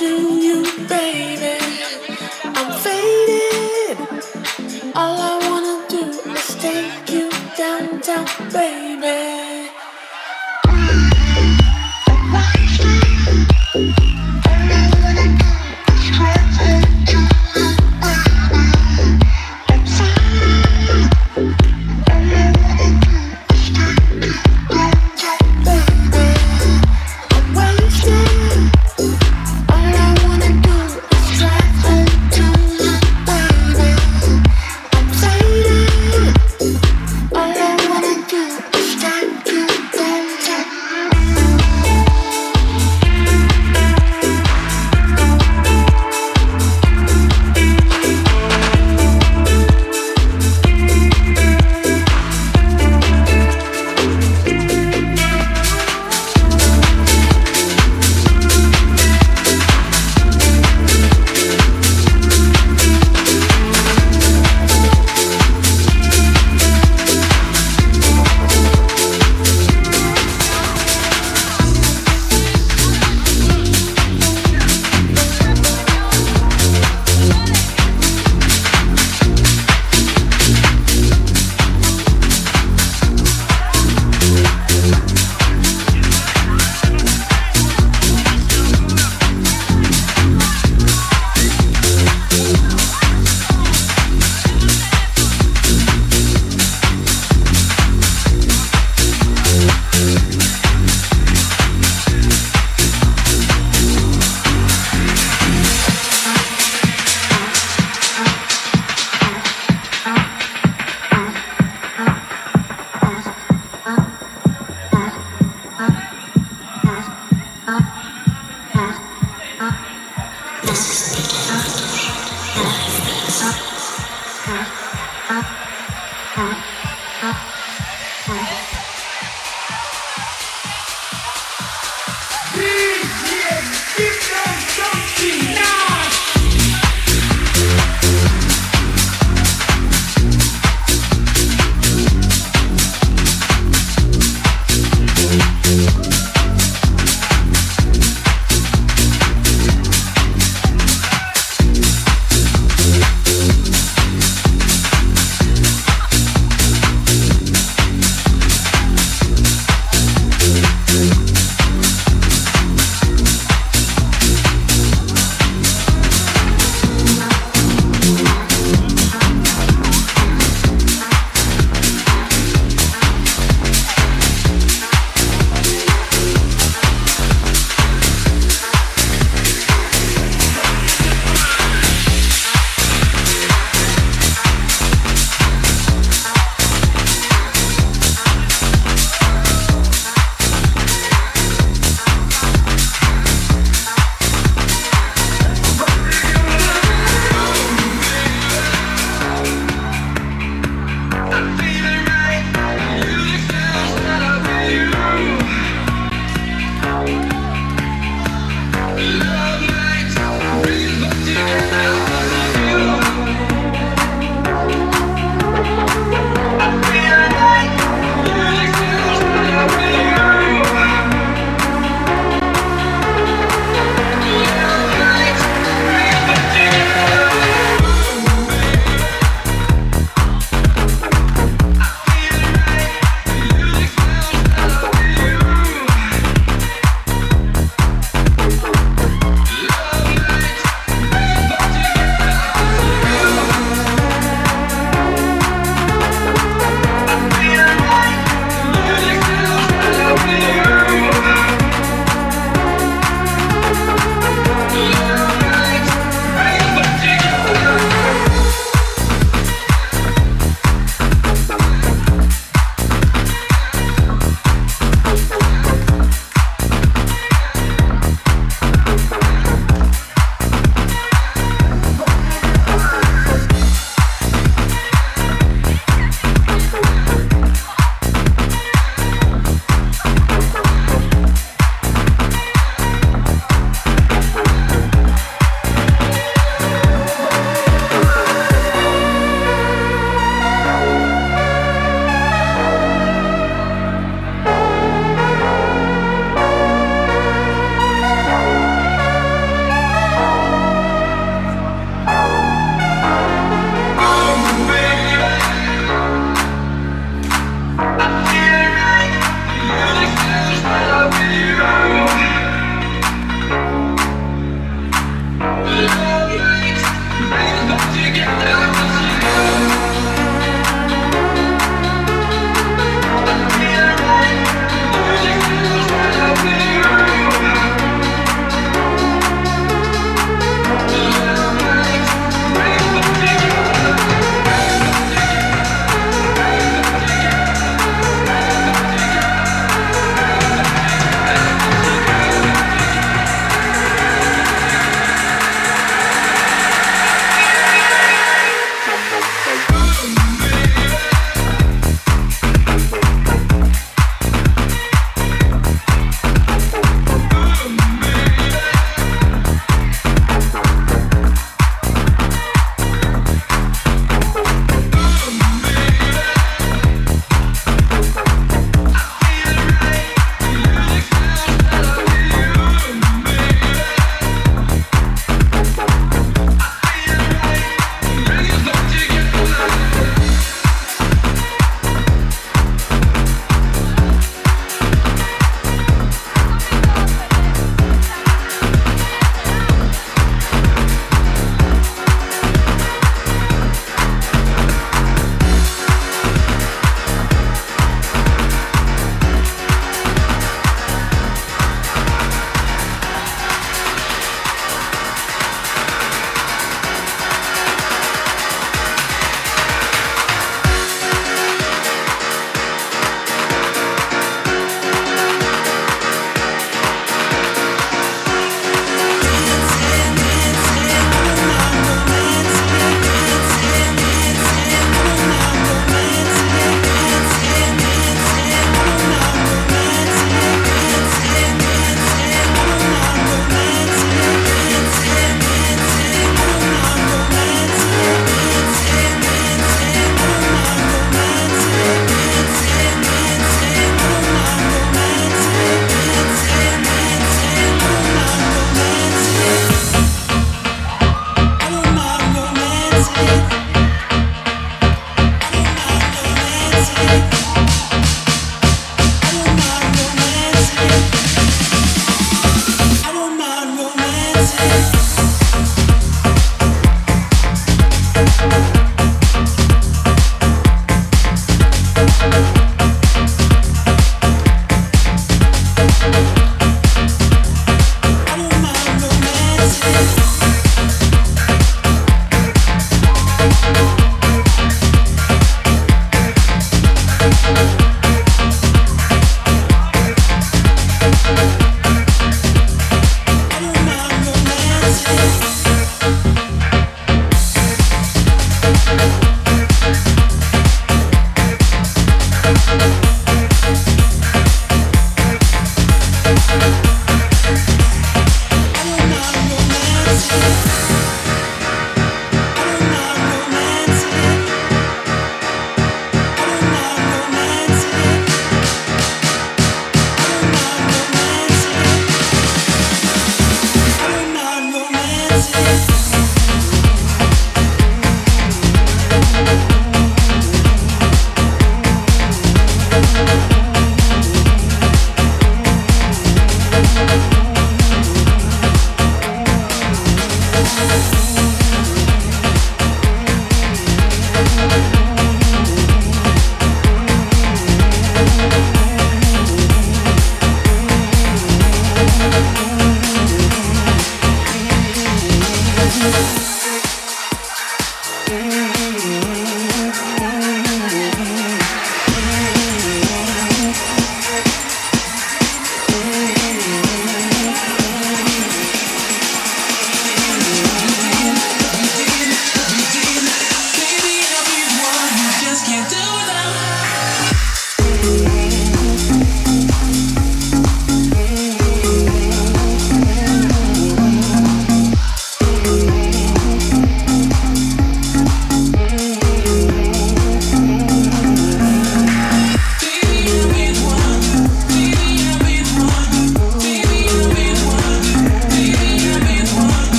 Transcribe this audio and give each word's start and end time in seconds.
you. 0.00 0.49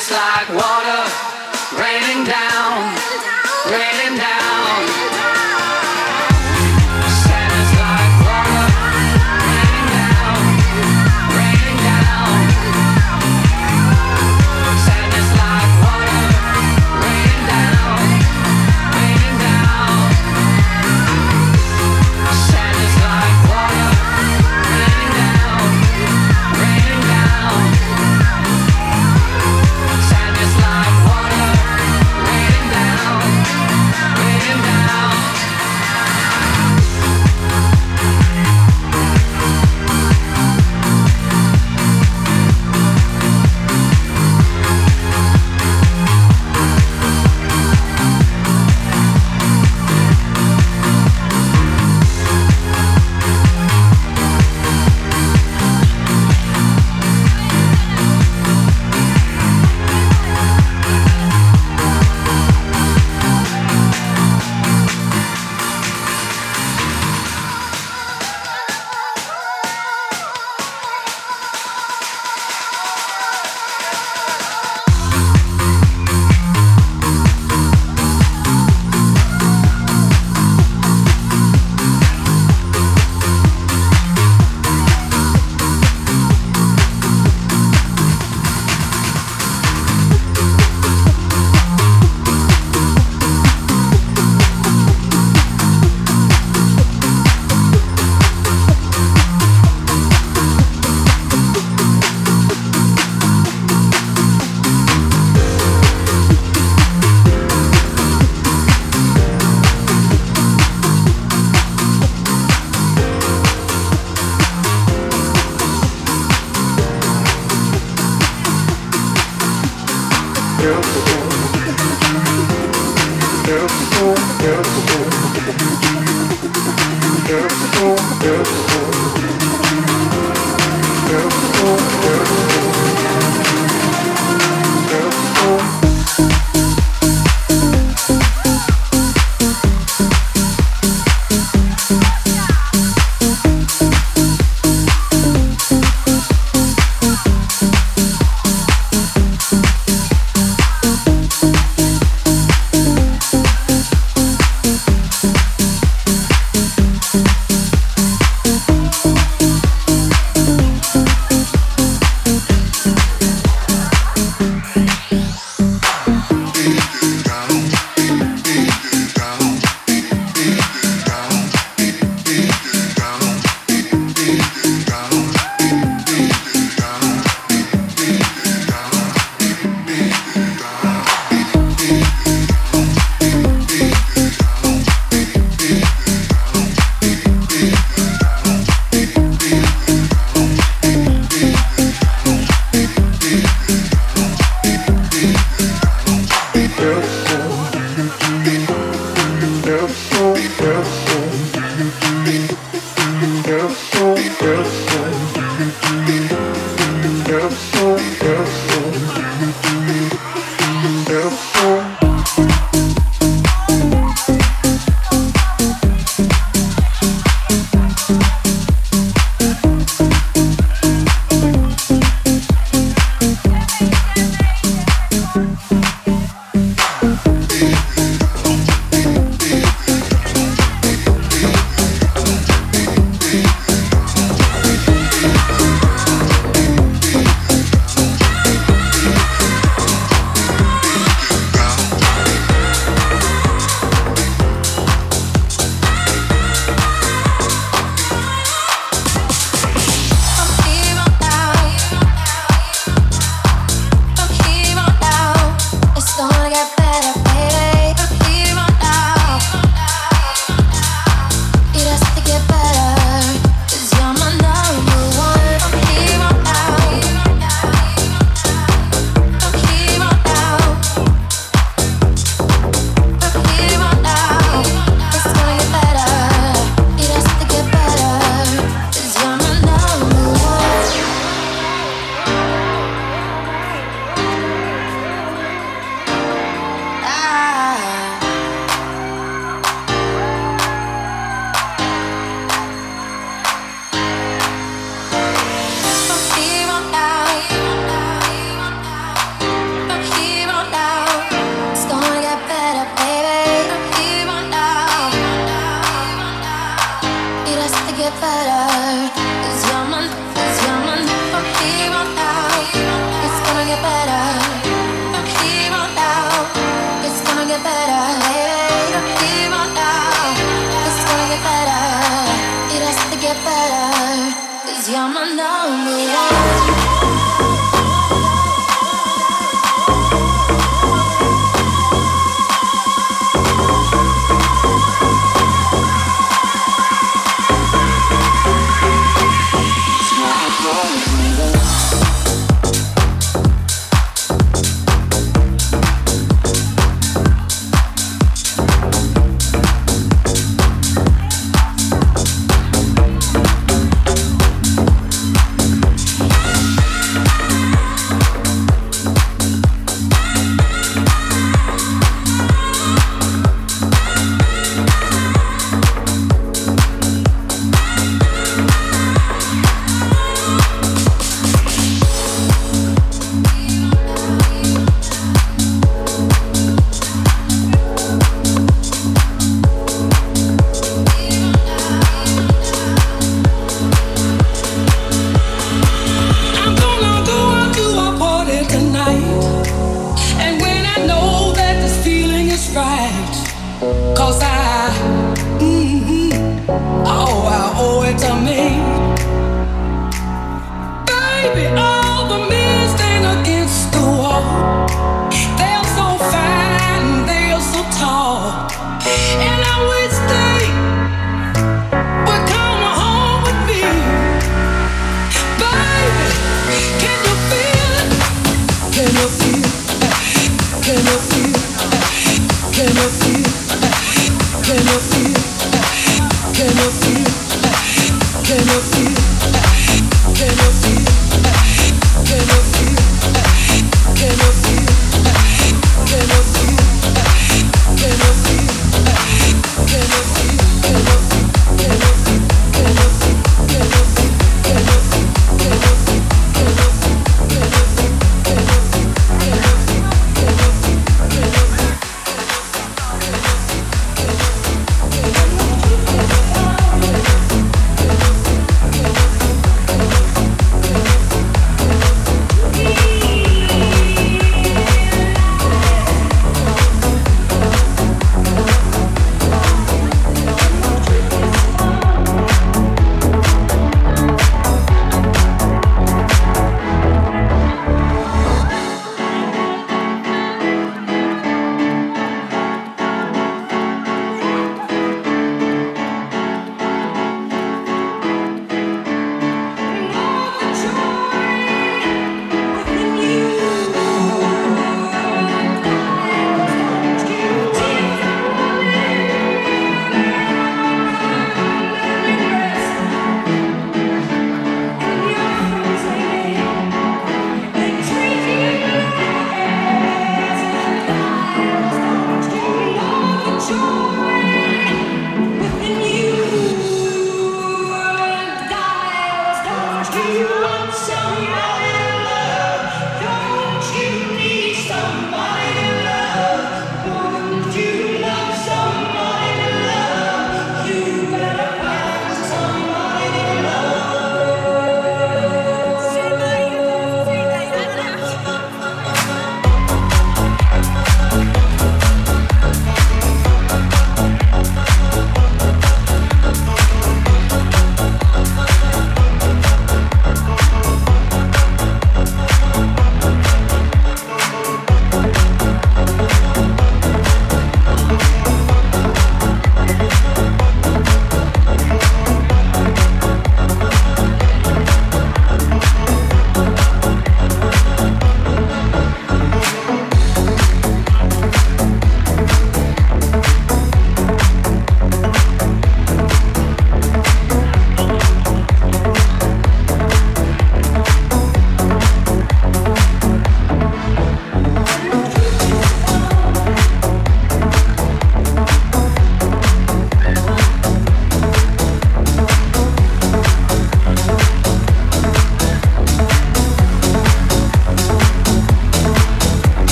Sadness 0.00 0.16
like 0.16 0.48
water 0.56 1.02
raining 1.76 2.24
down, 2.24 2.94
raining 3.70 4.16
down. 4.18 4.39